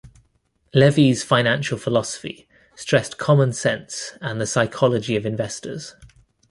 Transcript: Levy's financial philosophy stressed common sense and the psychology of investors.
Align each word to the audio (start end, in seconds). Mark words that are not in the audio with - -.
Levy's 0.73 1.23
financial 1.23 1.77
philosophy 1.77 2.47
stressed 2.73 3.19
common 3.19 3.53
sense 3.53 4.13
and 4.19 4.41
the 4.41 4.47
psychology 4.47 5.15
of 5.15 5.27
investors. 5.27 5.93